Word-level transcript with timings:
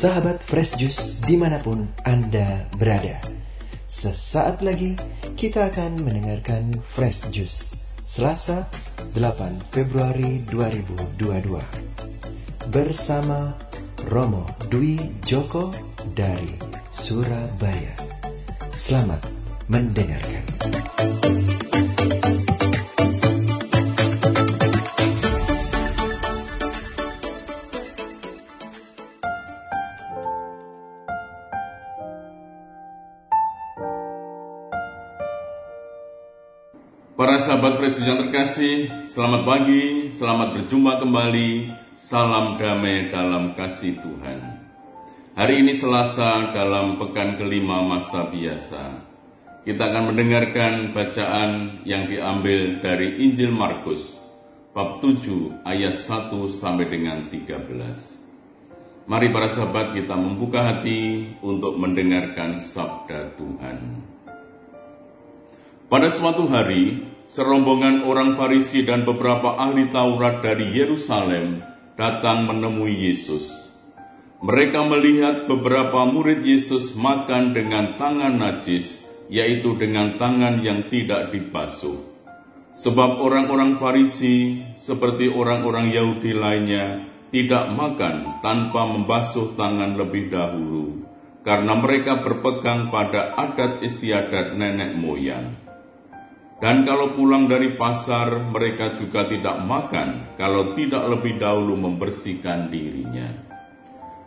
Sahabat 0.00 0.40
Fresh 0.40 0.80
Juice 0.80 1.20
di 1.28 1.36
mana 1.36 1.60
pun 1.60 1.84
Anda 2.08 2.64
berada. 2.72 3.20
Sesaat 3.84 4.64
lagi 4.64 4.96
kita 5.36 5.68
akan 5.68 6.00
mendengarkan 6.00 6.72
Fresh 6.80 7.28
Juice 7.28 7.76
Selasa 8.00 8.64
8 9.12 9.60
Februari 9.68 10.40
2022 10.48 12.72
Bersama 12.72 13.52
Romo 14.08 14.48
Dwi 14.72 15.20
Joko 15.28 15.68
dari 16.16 16.56
Surabaya. 16.88 17.92
Selamat 18.72 19.20
mendengarkan 19.68 20.48
sahabat 37.40 37.80
Fresh 37.80 38.04
yang 38.04 38.20
terkasih, 38.20 39.08
selamat 39.08 39.48
pagi, 39.48 40.12
selamat 40.12 40.60
berjumpa 40.60 41.00
kembali, 41.00 41.72
salam 41.96 42.60
damai 42.60 43.08
dalam 43.08 43.56
kasih 43.56 43.96
Tuhan. 43.96 44.60
Hari 45.32 45.64
ini 45.64 45.72
Selasa 45.72 46.52
dalam 46.52 47.00
pekan 47.00 47.40
kelima 47.40 47.80
masa 47.80 48.28
biasa. 48.28 49.08
Kita 49.64 49.88
akan 49.88 50.12
mendengarkan 50.12 50.92
bacaan 50.92 51.80
yang 51.88 52.12
diambil 52.12 52.84
dari 52.84 53.24
Injil 53.24 53.56
Markus, 53.56 54.20
bab 54.76 55.00
7 55.00 55.64
ayat 55.64 55.96
1 55.96 56.44
sampai 56.52 56.92
dengan 56.92 57.24
13. 57.32 59.08
Mari 59.08 59.32
para 59.32 59.48
sahabat 59.48 59.96
kita 59.96 60.12
membuka 60.12 60.60
hati 60.60 61.32
untuk 61.40 61.80
mendengarkan 61.80 62.60
sabda 62.60 63.32
Tuhan. 63.40 63.78
Pada 65.90 66.06
suatu 66.06 66.46
hari, 66.46 67.02
serombongan 67.26 68.06
orang 68.06 68.38
Farisi 68.38 68.86
dan 68.86 69.02
beberapa 69.02 69.58
ahli 69.58 69.90
Taurat 69.90 70.38
dari 70.38 70.70
Yerusalem 70.70 71.66
datang 71.98 72.46
menemui 72.46 73.10
Yesus. 73.10 73.50
Mereka 74.38 74.86
melihat 74.86 75.50
beberapa 75.50 76.06
murid 76.06 76.46
Yesus 76.46 76.94
makan 76.94 77.58
dengan 77.58 77.98
tangan 77.98 78.38
najis, 78.38 79.02
yaitu 79.26 79.74
dengan 79.82 80.14
tangan 80.14 80.62
yang 80.62 80.86
tidak 80.86 81.34
dibasuh. 81.34 82.06
Sebab 82.70 83.18
orang-orang 83.18 83.74
Farisi, 83.74 84.62
seperti 84.78 85.26
orang-orang 85.26 85.90
Yahudi 85.90 86.30
lainnya, 86.38 87.02
tidak 87.34 87.66
makan 87.74 88.38
tanpa 88.46 88.86
membasuh 88.86 89.58
tangan 89.58 89.98
lebih 89.98 90.30
dahulu, 90.30 91.02
karena 91.42 91.74
mereka 91.74 92.22
berpegang 92.22 92.94
pada 92.94 93.34
adat 93.34 93.82
istiadat 93.82 94.54
nenek 94.54 94.94
moyang. 94.94 95.59
Dan 96.60 96.84
kalau 96.84 97.16
pulang 97.16 97.48
dari 97.48 97.72
pasar, 97.80 98.36
mereka 98.52 98.92
juga 98.92 99.24
tidak 99.24 99.64
makan 99.64 100.36
kalau 100.36 100.76
tidak 100.76 101.08
lebih 101.08 101.40
dahulu 101.40 101.72
membersihkan 101.72 102.68
dirinya. 102.68 103.32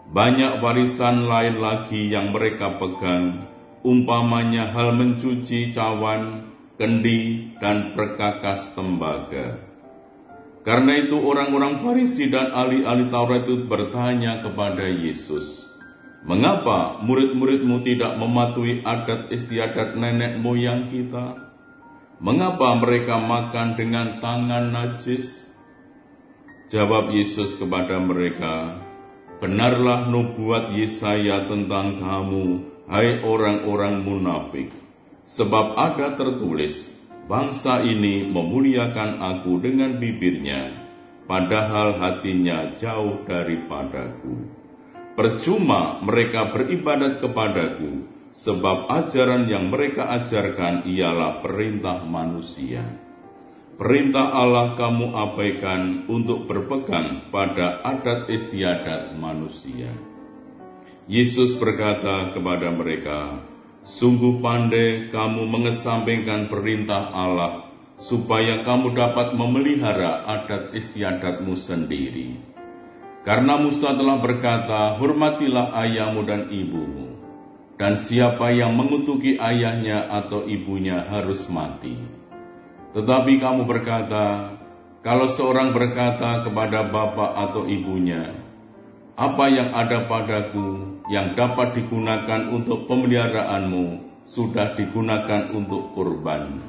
Banyak 0.09 0.58
warisan 0.58 1.30
lain 1.30 1.61
lagi 1.61 2.09
yang 2.09 2.34
mereka 2.34 2.81
pegang, 2.81 3.45
umpamanya 3.86 4.73
hal 4.73 4.98
mencuci 4.98 5.70
cawan, 5.78 6.50
kendi, 6.73 7.54
dan 7.61 7.94
perkakas 7.94 8.73
tembaga. 8.73 9.61
Karena 10.66 11.06
itu 11.06 11.22
orang-orang 11.22 11.78
Farisi 11.86 12.34
dan 12.34 12.50
ahli-ahli 12.50 13.14
Taurat 13.14 13.45
itu 13.45 13.70
bertanya 13.70 14.42
kepada 14.42 14.89
Yesus, 14.89 15.64
Mengapa 16.23 17.04
murid-muridmu 17.04 17.83
tidak 17.83 18.15
mematuhi 18.15 18.80
adat 18.80 19.27
istiadat 19.27 20.00
nenek 20.00 20.39
moyang 20.39 20.88
kita? 20.88 21.52
Mengapa 22.23 22.80
mereka 22.80 23.20
makan 23.20 23.76
dengan 23.76 24.23
tangan 24.23 24.72
najis? 24.72 25.44
Jawab 26.72 27.11
Yesus 27.11 27.60
kepada 27.60 28.00
mereka, 28.00 28.80
Benarlah 29.44 30.08
nubuat 30.08 30.72
Yesaya 30.72 31.44
tentang 31.52 32.00
kamu, 32.00 32.64
hai 32.88 33.20
orang-orang 33.28 34.08
munafik. 34.08 34.72
Sebab 35.28 35.76
ada 35.76 36.16
tertulis, 36.16 36.95
bangsa 37.28 37.83
ini 37.83 38.23
memuliakan 38.32 39.20
aku 39.20 39.60
dengan 39.60 40.00
bibirnya, 40.00 40.72
padahal 41.28 42.00
hatinya 42.00 42.72
jauh 42.80 43.20
daripadaku. 43.28 44.48
Percuma 45.20 46.00
mereka 46.00 46.56
beribadat 46.56 47.20
kepadaku, 47.20 48.13
sebab 48.33 48.89
ajaran 48.89 49.45
yang 49.45 49.70
mereka 49.70 50.10
ajarkan 50.10 50.89
ialah 50.89 51.45
perintah 51.45 52.02
manusia. 52.02 52.82
Perintah 53.77 54.33
Allah 54.33 54.73
kamu 54.73 55.14
abaikan 55.14 56.05
untuk 56.10 56.49
berpegang 56.49 57.30
pada 57.30 57.82
adat 57.86 58.30
istiadat 58.30 59.17
manusia. 59.17 59.94
Yesus 61.05 61.58
berkata 61.58 62.33
kepada 62.33 62.73
mereka, 62.73 63.44
Sungguh 63.83 64.39
pandai 64.39 65.11
kamu 65.11 65.44
mengesampingkan 65.44 66.48
perintah 66.48 67.11
Allah, 67.11 67.67
supaya 68.00 68.64
kamu 68.64 68.95
dapat 68.95 69.36
memelihara 69.36 70.23
adat 70.23 70.71
istiadatmu 70.71 71.60
sendiri. 71.60 72.39
Karena 73.27 73.60
Musa 73.60 73.92
telah 73.92 74.23
berkata, 74.23 74.95
Hormatilah 74.95 75.76
ayahmu 75.76 76.23
dan 76.23 76.48
ibumu, 76.48 77.13
dan 77.78 77.98
siapa 77.98 78.54
yang 78.54 78.78
mengutuki 78.78 79.38
ayahnya 79.42 80.06
atau 80.10 80.45
ibunya 80.45 81.04
harus 81.10 81.50
mati. 81.50 81.98
Tetapi 82.94 83.42
kamu 83.42 83.66
berkata, 83.66 84.54
kalau 85.02 85.26
seorang 85.26 85.73
berkata 85.73 86.45
kepada 86.45 86.86
bapak 86.88 87.32
atau 87.50 87.66
ibunya, 87.66 88.32
apa 89.17 89.45
yang 89.50 89.73
ada 89.73 90.06
padaku 90.06 91.02
yang 91.10 91.33
dapat 91.33 91.76
digunakan 91.76 92.50
untuk 92.54 92.86
pemeliharaanmu 92.88 94.14
sudah 94.23 94.78
digunakan 94.78 95.52
untuk 95.52 95.92
kurban, 95.92 96.62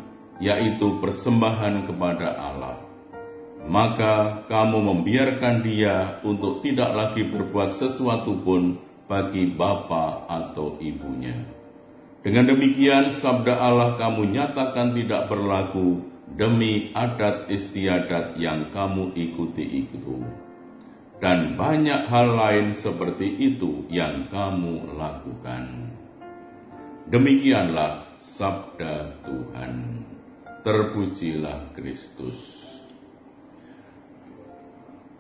yaitu 0.43 0.99
persembahan 0.99 1.87
kepada 1.87 2.35
Allah. 2.35 2.77
Maka 3.65 4.45
kamu 4.45 4.79
membiarkan 4.93 5.65
dia 5.65 6.21
untuk 6.21 6.61
tidak 6.61 6.91
lagi 6.93 7.25
berbuat 7.25 7.73
sesuatu 7.73 8.37
pun 8.45 8.77
bagi 9.05 9.53
bapak 9.53 10.29
atau 10.29 10.81
ibunya. 10.81 11.37
Dengan 12.25 12.49
demikian 12.49 13.13
sabda 13.13 13.61
Allah 13.61 14.01
kamu 14.01 14.33
nyatakan 14.33 14.97
tidak 14.97 15.29
berlaku 15.29 16.09
demi 16.33 16.89
adat 16.97 17.53
istiadat 17.53 18.41
yang 18.41 18.73
kamu 18.73 19.13
ikuti 19.13 19.85
itu. 19.85 20.25
Dan 21.21 21.57
banyak 21.57 22.09
hal 22.09 22.37
lain 22.37 22.73
seperti 22.73 23.29
itu 23.29 23.85
yang 23.93 24.29
kamu 24.33 24.97
lakukan. 24.97 25.93
Demikianlah 27.09 28.17
sabda 28.17 29.21
Tuhan. 29.25 30.05
Terpujilah 30.65 31.77
Kristus. 31.77 32.65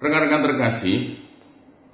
Rekan-rekan 0.00 0.40
terkasih, 0.40 1.23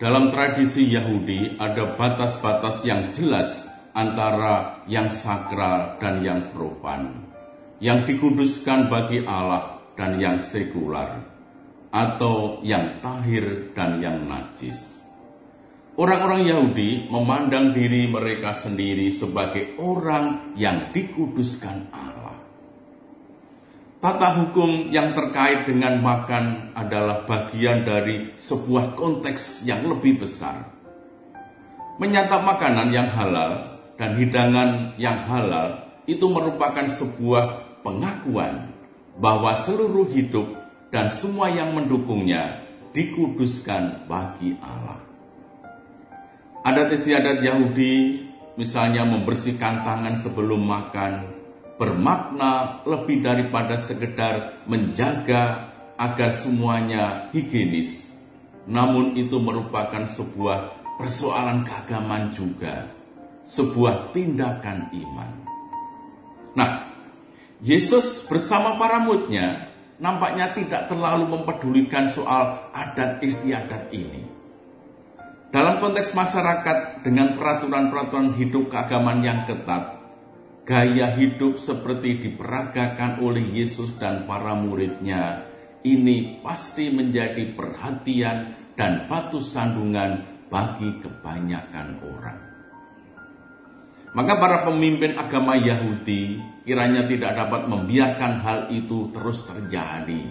dalam 0.00 0.32
tradisi 0.32 0.88
Yahudi 0.88 1.60
ada 1.60 1.92
batas-batas 1.92 2.80
yang 2.88 3.12
jelas 3.12 3.68
antara 3.92 4.80
yang 4.88 5.12
sakral 5.12 6.00
dan 6.00 6.24
yang 6.24 6.48
profan, 6.56 7.20
yang 7.84 8.08
dikuduskan 8.08 8.88
bagi 8.88 9.28
Allah 9.28 9.76
dan 10.00 10.16
yang 10.16 10.40
sekular, 10.40 11.20
atau 11.92 12.64
yang 12.64 12.96
tahir 13.04 13.76
dan 13.76 14.00
yang 14.00 14.24
najis. 14.24 15.04
Orang-orang 16.00 16.48
Yahudi 16.48 17.12
memandang 17.12 17.76
diri 17.76 18.08
mereka 18.08 18.56
sendiri 18.56 19.12
sebagai 19.12 19.76
orang 19.76 20.56
yang 20.56 20.94
dikuduskan 20.96 21.92
Allah. 21.92 22.29
Tata 24.00 24.32
hukum 24.32 24.88
yang 24.88 25.12
terkait 25.12 25.68
dengan 25.68 26.00
makan 26.00 26.72
adalah 26.72 27.28
bagian 27.28 27.84
dari 27.84 28.32
sebuah 28.32 28.96
konteks 28.96 29.68
yang 29.68 29.84
lebih 29.84 30.24
besar. 30.24 30.72
Menyantap 32.00 32.40
makanan 32.40 32.96
yang 32.96 33.12
halal 33.12 33.76
dan 34.00 34.16
hidangan 34.16 34.96
yang 34.96 35.28
halal 35.28 35.84
itu 36.08 36.24
merupakan 36.32 36.88
sebuah 36.88 37.76
pengakuan 37.84 38.72
bahwa 39.20 39.52
seluruh 39.52 40.08
hidup 40.08 40.48
dan 40.88 41.12
semua 41.12 41.52
yang 41.52 41.76
mendukungnya 41.76 42.64
dikuduskan 42.96 44.08
bagi 44.08 44.56
Allah. 44.64 44.96
Adat 46.64 46.96
istiadat 46.96 47.44
Yahudi 47.44 48.24
misalnya 48.56 49.04
membersihkan 49.04 49.84
tangan 49.84 50.16
sebelum 50.16 50.64
makan, 50.64 51.39
bermakna 51.80 52.84
lebih 52.84 53.24
daripada 53.24 53.80
sekedar 53.80 54.60
menjaga 54.68 55.72
agar 55.96 56.28
semuanya 56.28 57.32
higienis. 57.32 58.12
Namun 58.68 59.16
itu 59.16 59.40
merupakan 59.40 60.04
sebuah 60.04 60.76
persoalan 61.00 61.64
keagamaan 61.64 62.36
juga 62.36 63.00
sebuah 63.50 64.12
tindakan 64.14 64.92
iman. 64.94 65.32
Nah, 66.54 66.70
Yesus 67.60 68.24
bersama 68.30 68.76
para 68.78 69.00
muridnya 69.02 69.72
nampaknya 70.00 70.54
tidak 70.56 70.88
terlalu 70.88 71.28
mempedulikan 71.28 72.08
soal 72.08 72.68
adat 72.72 73.20
istiadat 73.20 73.92
ini. 73.92 74.24
Dalam 75.50 75.82
konteks 75.82 76.14
masyarakat 76.14 77.02
dengan 77.02 77.34
peraturan-peraturan 77.34 78.38
hidup 78.38 78.70
keagamaan 78.70 79.20
yang 79.20 79.40
ketat, 79.50 79.99
gaya 80.64 81.16
hidup 81.16 81.56
seperti 81.56 82.22
diperagakan 82.24 83.20
oleh 83.24 83.42
Yesus 83.42 83.96
dan 83.96 84.28
para 84.28 84.54
muridnya 84.54 85.50
ini 85.84 86.40
pasti 86.44 86.92
menjadi 86.92 87.56
perhatian 87.56 88.38
dan 88.76 89.08
batu 89.08 89.40
sandungan 89.40 90.24
bagi 90.52 91.00
kebanyakan 91.00 91.88
orang. 92.04 92.40
Maka 94.10 94.32
para 94.42 94.58
pemimpin 94.66 95.14
agama 95.14 95.54
Yahudi 95.54 96.42
kiranya 96.66 97.06
tidak 97.06 97.32
dapat 97.38 97.70
membiarkan 97.70 98.32
hal 98.42 98.58
itu 98.74 99.08
terus 99.14 99.46
terjadi. 99.46 100.24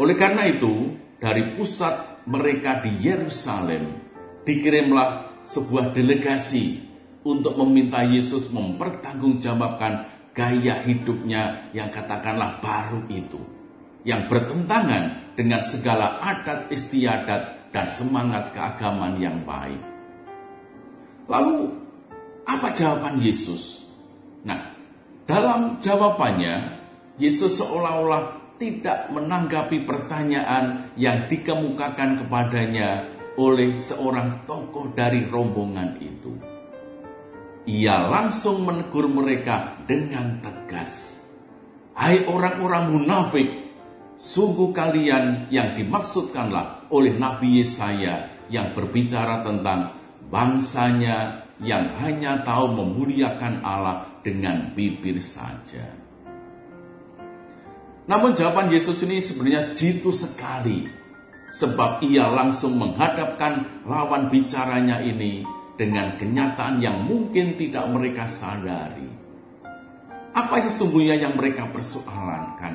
Oleh 0.00 0.16
karena 0.16 0.48
itu, 0.48 0.96
dari 1.20 1.56
pusat 1.56 2.24
mereka 2.28 2.80
di 2.80 2.96
Yerusalem 3.04 3.92
dikirimlah 4.44 5.42
sebuah 5.44 5.92
delegasi 5.92 6.85
untuk 7.26 7.58
meminta 7.58 8.06
Yesus 8.06 8.54
mempertanggungjawabkan 8.54 10.06
gaya 10.30 10.78
hidupnya 10.86 11.66
yang 11.74 11.90
katakanlah 11.90 12.62
baru 12.62 13.02
itu. 13.10 13.42
Yang 14.06 14.30
bertentangan 14.30 15.34
dengan 15.34 15.58
segala 15.66 16.22
adat 16.22 16.70
istiadat 16.70 17.74
dan 17.74 17.90
semangat 17.90 18.54
keagamaan 18.54 19.18
yang 19.18 19.42
baik. 19.42 19.82
Lalu, 21.26 21.74
apa 22.46 22.70
jawaban 22.70 23.18
Yesus? 23.18 23.82
Nah, 24.46 24.70
dalam 25.26 25.82
jawabannya, 25.82 26.78
Yesus 27.18 27.58
seolah-olah 27.58 28.54
tidak 28.62 29.10
menanggapi 29.10 29.82
pertanyaan 29.82 30.94
yang 30.94 31.26
dikemukakan 31.26 32.22
kepadanya 32.22 33.10
oleh 33.34 33.74
seorang 33.74 34.46
tokoh 34.46 34.94
dari 34.94 35.26
rombongan 35.26 35.98
itu 35.98 36.55
ia 37.66 38.06
langsung 38.06 38.62
menegur 38.62 39.10
mereka 39.10 39.74
dengan 39.84 40.38
tegas. 40.38 41.18
Hai 41.98 42.22
orang-orang 42.30 42.94
munafik, 42.94 43.48
sungguh 44.14 44.70
kalian 44.70 45.50
yang 45.50 45.74
dimaksudkanlah 45.74 46.86
oleh 46.94 47.18
Nabi 47.18 47.60
Yesaya 47.60 48.46
yang 48.46 48.70
berbicara 48.70 49.42
tentang 49.42 49.98
bangsanya 50.30 51.42
yang 51.58 51.90
hanya 51.98 52.46
tahu 52.46 52.70
memuliakan 52.70 53.66
Allah 53.66 54.22
dengan 54.22 54.70
bibir 54.70 55.18
saja. 55.18 55.90
Namun 58.06 58.38
jawaban 58.38 58.70
Yesus 58.70 59.02
ini 59.02 59.18
sebenarnya 59.18 59.74
jitu 59.74 60.14
sekali. 60.14 60.86
Sebab 61.46 62.02
ia 62.02 62.26
langsung 62.26 62.74
menghadapkan 62.74 63.86
lawan 63.86 64.34
bicaranya 64.34 64.98
ini 64.98 65.55
dengan 65.76 66.16
kenyataan 66.16 66.80
yang 66.80 67.04
mungkin 67.04 67.54
tidak 67.60 67.84
mereka 67.92 68.24
sadari. 68.24 69.06
Apa 70.36 70.60
sesungguhnya 70.60 71.16
yang 71.16 71.36
mereka 71.36 71.68
persoalankan? 71.72 72.74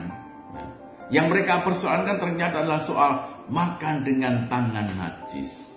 Nah, 0.53 0.69
yang 1.13 1.29
mereka 1.29 1.61
persoalankan 1.61 2.17
ternyata 2.17 2.65
adalah 2.65 2.81
soal 2.81 3.11
makan 3.49 4.05
dengan 4.05 4.49
tangan 4.49 4.87
najis. 4.97 5.73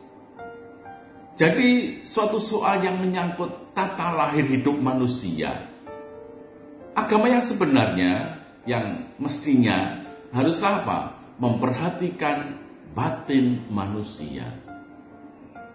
Jadi 1.34 2.00
suatu 2.06 2.38
soal 2.38 2.80
yang 2.80 3.02
menyangkut 3.02 3.74
tata 3.74 4.14
lahir 4.14 4.46
hidup 4.46 4.78
manusia. 4.78 5.66
Agama 6.94 7.26
yang 7.26 7.42
sebenarnya 7.42 8.38
yang 8.70 9.10
mestinya 9.18 9.98
haruslah 10.30 10.86
apa? 10.86 10.98
Memperhatikan 11.42 12.54
batin 12.94 13.66
manusia. 13.66 14.63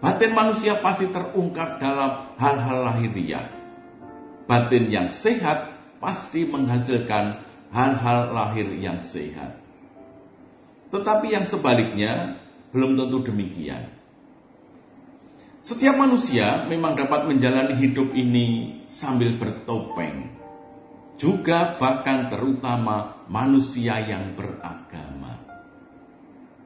Batin 0.00 0.32
manusia 0.32 0.80
pasti 0.80 1.12
terungkap 1.12 1.76
dalam 1.76 2.32
hal-hal 2.40 2.88
lahiriah. 2.88 3.44
Batin 4.48 4.88
yang 4.88 5.12
sehat 5.12 5.76
pasti 6.00 6.48
menghasilkan 6.48 7.44
hal-hal 7.70 8.32
lahir 8.32 8.66
yang 8.80 9.04
sehat. 9.04 9.60
Tetapi 10.90 11.36
yang 11.36 11.44
sebaliknya 11.46 12.40
belum 12.72 12.98
tentu 12.98 13.28
demikian. 13.28 13.92
Setiap 15.60 16.00
manusia 16.00 16.64
memang 16.64 16.96
dapat 16.96 17.28
menjalani 17.28 17.76
hidup 17.76 18.16
ini 18.16 18.80
sambil 18.88 19.36
bertopeng. 19.36 20.32
Juga 21.20 21.76
bahkan 21.76 22.32
terutama 22.32 23.28
manusia 23.28 24.00
yang 24.00 24.32
beragama. 24.32 25.19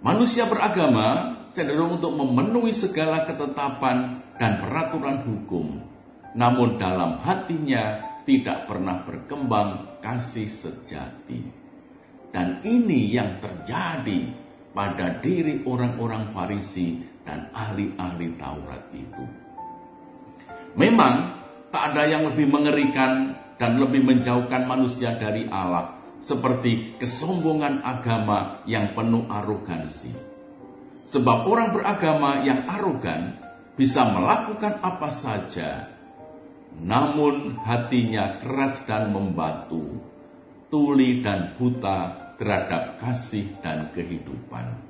Manusia 0.04 0.44
beragama 0.44 1.32
cenderung 1.56 1.96
untuk 1.96 2.12
memenuhi 2.12 2.76
segala 2.76 3.24
ketetapan 3.24 4.20
dan 4.36 4.60
peraturan 4.60 5.24
hukum, 5.24 5.80
namun 6.36 6.76
dalam 6.76 7.24
hatinya 7.24 8.04
tidak 8.28 8.68
pernah 8.68 9.00
berkembang 9.00 9.96
kasih 10.04 10.44
sejati. 10.44 11.40
Dan 12.28 12.60
ini 12.68 13.16
yang 13.16 13.40
terjadi 13.40 14.28
pada 14.76 15.24
diri 15.24 15.64
orang-orang 15.64 16.28
Farisi 16.28 17.00
dan 17.24 17.48
ahli-ahli 17.56 18.28
Taurat 18.36 18.84
itu. 18.92 19.24
Memang 20.76 21.32
tak 21.72 21.96
ada 21.96 22.04
yang 22.04 22.28
lebih 22.28 22.52
mengerikan 22.52 23.32
dan 23.56 23.80
lebih 23.80 24.04
menjauhkan 24.04 24.68
manusia 24.68 25.16
dari 25.16 25.48
Allah 25.48 25.93
seperti 26.24 26.96
kesombongan 26.96 27.84
agama 27.84 28.64
yang 28.64 28.96
penuh 28.96 29.28
arogansi 29.28 30.34
Sebab 31.04 31.44
orang 31.44 31.76
beragama 31.76 32.40
yang 32.48 32.64
arogan 32.64 33.36
bisa 33.76 34.08
melakukan 34.08 34.80
apa 34.80 35.12
saja, 35.12 35.92
namun 36.80 37.60
hatinya 37.60 38.40
keras 38.40 38.88
dan 38.88 39.12
membatu, 39.12 40.00
tuli 40.72 41.20
dan 41.20 41.52
buta 41.60 42.32
terhadap 42.40 43.04
kasih 43.04 43.52
dan 43.60 43.92
kehidupan. 43.92 44.80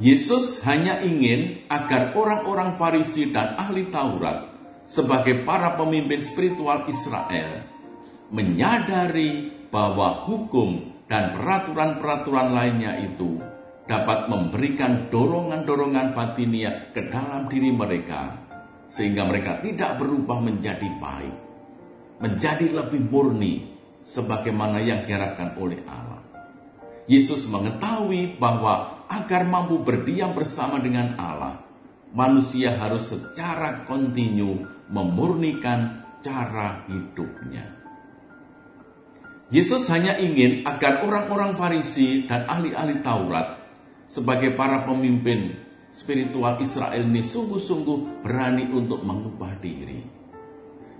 Yesus 0.00 0.64
hanya 0.64 1.04
ingin 1.04 1.68
agar 1.68 2.16
orang-orang 2.16 2.72
Farisi 2.80 3.28
dan 3.28 3.60
ahli 3.60 3.92
Taurat 3.92 4.48
sebagai 4.88 5.44
para 5.44 5.76
pemimpin 5.76 6.24
spiritual 6.24 6.88
Israel 6.88 7.68
menyadari 8.32 9.61
bahwa 9.72 10.28
hukum 10.28 10.92
dan 11.08 11.32
peraturan-peraturan 11.32 12.52
lainnya 12.52 13.00
itu 13.00 13.40
dapat 13.88 14.28
memberikan 14.28 15.08
dorongan-dorongan 15.08 16.12
batinia 16.12 16.92
ke 16.92 17.08
dalam 17.08 17.48
diri 17.48 17.72
mereka, 17.72 18.36
sehingga 18.92 19.26
mereka 19.26 19.64
tidak 19.64 19.98
berubah 19.98 20.38
menjadi 20.38 20.86
baik, 21.00 21.36
menjadi 22.20 22.66
lebih 22.68 23.02
murni, 23.08 23.72
sebagaimana 24.04 24.78
yang 24.84 25.08
diharapkan 25.08 25.56
oleh 25.56 25.80
Allah. 25.88 26.20
Yesus 27.10 27.50
mengetahui 27.50 28.38
bahwa 28.38 29.02
agar 29.10 29.42
mampu 29.42 29.82
berdiam 29.82 30.30
bersama 30.36 30.78
dengan 30.78 31.18
Allah, 31.18 31.58
manusia 32.14 32.78
harus 32.78 33.10
secara 33.10 33.82
kontinu 33.88 34.62
memurnikan 34.86 36.06
cara 36.22 36.86
hidupnya. 36.86 37.81
Yesus 39.52 39.84
hanya 39.92 40.16
ingin 40.16 40.64
agar 40.64 41.04
orang-orang 41.04 41.52
Farisi 41.52 42.24
dan 42.24 42.48
ahli-ahli 42.48 43.04
Taurat 43.04 43.60
sebagai 44.08 44.56
para 44.56 44.88
pemimpin 44.88 45.52
spiritual 45.92 46.56
Israel 46.64 47.04
ini 47.04 47.20
sungguh-sungguh 47.20 48.24
berani 48.24 48.72
untuk 48.72 49.04
mengubah 49.04 49.60
diri. 49.60 50.00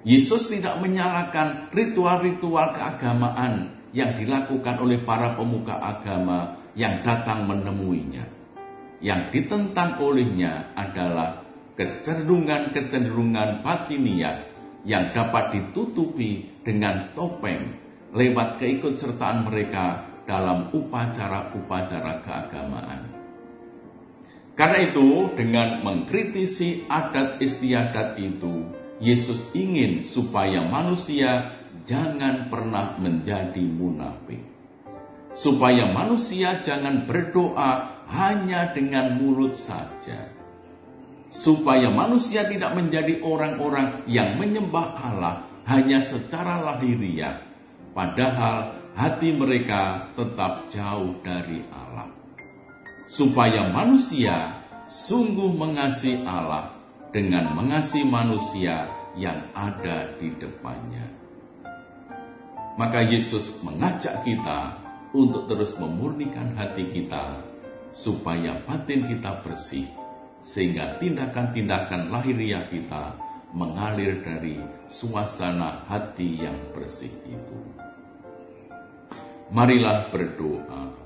Yesus 0.05 0.53
tidak 0.53 0.85
menyalahkan 0.85 1.73
ritual-ritual 1.73 2.77
keagamaan 2.77 3.73
yang 3.97 4.21
dilakukan 4.21 4.85
oleh 4.85 5.01
para 5.01 5.33
pemuka 5.33 5.81
agama 5.81 6.61
yang 6.77 7.01
datang 7.01 7.49
menemuinya. 7.49 8.29
Yang 9.01 9.33
ditentang 9.33 9.97
olehnya 9.97 10.77
adalah 10.77 11.41
kecenderungan-kecenderungan 11.81 13.65
batiniah 13.65 14.45
yang 14.85 15.09
dapat 15.17 15.57
ditutupi 15.57 16.61
dengan 16.61 17.17
topeng 17.17 17.82
lewat 18.13 18.61
keikutsertaan 18.61 19.49
mereka 19.49 20.05
dalam 20.29 20.71
upacara-upacara 20.71 22.23
keagamaan. 22.23 23.03
Karena 24.53 24.79
itu, 24.85 25.33
dengan 25.33 25.81
mengkritisi 25.81 26.85
adat 26.87 27.41
istiadat 27.41 28.21
itu, 28.21 28.69
Yesus 29.01 29.49
ingin 29.57 30.05
supaya 30.05 30.63
manusia 30.63 31.57
jangan 31.89 32.53
pernah 32.53 32.95
menjadi 33.01 33.65
munafik. 33.65 34.45
Supaya 35.33 35.89
manusia 35.89 36.61
jangan 36.61 37.09
berdoa 37.09 38.05
hanya 38.13 38.77
dengan 38.77 39.17
mulut 39.17 39.57
saja. 39.57 40.29
supaya 41.33 41.89
manusia 41.89 42.45
tidak 42.45 42.77
menjadi 42.77 43.25
orang-orang 43.25 44.05
yang 44.05 44.37
menyembah 44.37 44.89
Allah 45.01 45.49
hanya 45.65 46.05
secara 46.05 46.61
lahiriah, 46.61 47.41
padahal 47.97 48.77
hati 48.93 49.33
mereka 49.33 50.13
tetap 50.17 50.69
jauh 50.69 51.17
dari 51.25 51.65
Allah. 51.73 52.09
Supaya 53.09 53.69
manusia 53.69 54.65
sungguh 54.89 55.53
mengasihi 55.57 56.25
Allah 56.25 56.73
dengan 57.13 57.53
mengasihi 57.53 58.09
manusia 58.09 58.89
yang 59.17 59.53
ada 59.53 60.17
di 60.17 60.33
depannya. 60.41 61.05
Maka 62.81 63.05
Yesus 63.05 63.61
mengajak 63.61 64.25
kita 64.25 64.81
untuk 65.13 65.45
terus 65.45 65.77
memurnikan 65.77 66.57
hati 66.57 66.89
kita 66.89 67.45
supaya 67.93 68.57
batin 68.65 69.05
kita 69.05 69.45
bersih 69.45 69.85
sehingga 70.41 70.97
tindakan-tindakan 70.97 72.09
lahiriah 72.09 72.65
kita 72.73 73.13
mengalir 73.53 74.25
dari 74.25 74.57
suasana 74.89 75.85
hati 75.85 76.41
yang 76.41 76.57
bersih 76.73 77.13
itu. 77.29 77.82
Marilah 79.53 80.09
berdoa. 80.09 80.97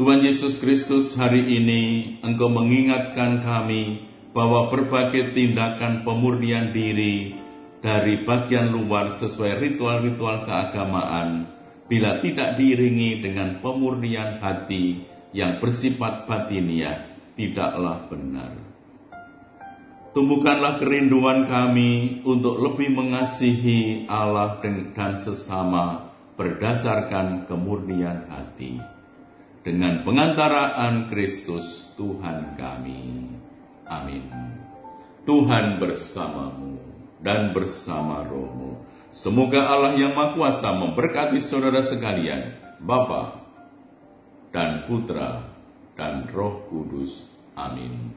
Tuhan 0.00 0.24
Yesus 0.24 0.56
Kristus, 0.56 1.12
hari 1.12 1.44
ini 1.44 2.16
Engkau 2.24 2.48
mengingatkan 2.48 3.44
kami 3.44 4.08
bahwa 4.32 4.72
berbagai 4.72 5.36
tindakan 5.36 6.00
pemurnian 6.00 6.72
diri 6.72 7.36
dari 7.84 8.24
bagian 8.24 8.72
luar 8.72 9.12
sesuai 9.12 9.52
ritual-ritual 9.68 10.48
keagamaan, 10.48 11.44
bila 11.92 12.24
tidak 12.24 12.56
diiringi 12.56 13.20
dengan 13.20 13.60
pemurnian 13.60 14.40
hati 14.40 15.04
yang 15.36 15.60
bersifat 15.60 16.24
batiniah, 16.24 17.04
tidaklah 17.36 18.08
benar. 18.08 18.56
Tumbuhkanlah 20.16 20.80
kerinduan 20.80 21.52
kami 21.52 22.24
untuk 22.24 22.56
lebih 22.64 22.96
mengasihi 22.96 24.08
Allah 24.08 24.56
dan 24.64 25.20
sesama 25.20 26.15
berdasarkan 26.36 27.48
kemurnian 27.48 28.28
hati. 28.28 28.78
Dengan 29.66 30.06
pengantaraan 30.06 31.10
Kristus 31.10 31.90
Tuhan 31.98 32.54
kami. 32.54 33.26
Amin. 33.88 34.30
Tuhan 35.26 35.82
bersamamu 35.82 36.78
dan 37.18 37.50
bersama 37.50 38.22
rohmu. 38.22 38.78
Semoga 39.10 39.66
Allah 39.66 39.98
yang 39.98 40.14
Maha 40.14 40.38
Kuasa 40.38 40.70
memberkati 40.76 41.42
saudara 41.42 41.82
sekalian, 41.82 42.54
Bapa 42.78 43.42
dan 44.54 44.86
Putra 44.86 45.50
dan 45.98 46.30
Roh 46.30 46.62
Kudus. 46.70 47.26
Amin. 47.56 48.12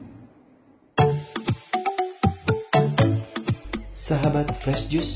Sahabat 3.96 4.52
Fresh 4.60 4.86
Juice, 4.92 5.14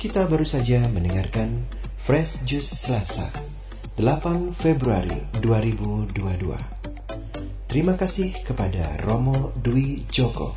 kita 0.00 0.24
baru 0.26 0.48
saja 0.48 0.82
mendengarkan 0.90 1.68
Fresh 2.06 2.46
Juice 2.46 2.70
Selasa, 2.86 3.26
8 3.98 4.54
Februari 4.54 5.26
2022. 5.42 6.54
Terima 7.66 7.98
kasih 7.98 8.30
kepada 8.46 8.94
Romo 9.02 9.50
Dwi 9.58 10.06
Joko 10.06 10.54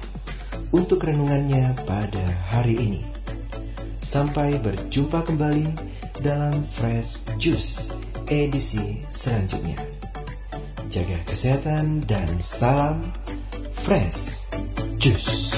untuk 0.69 1.01
renungannya 1.01 1.73
pada 1.89 2.25
hari 2.53 2.77
ini. 2.77 3.01
Sampai 3.97 4.61
berjumpa 4.61 5.25
kembali 5.25 5.73
dalam 6.21 6.61
Fresh 6.61 7.25
Juice 7.41 7.97
edisi 8.29 9.01
selanjutnya 9.09 9.81
jaga 10.89 11.17
kesehatan, 11.25 12.05
dan 12.05 12.29
salam 12.41 13.09
fresh 13.73 14.49
juice. 14.97 15.49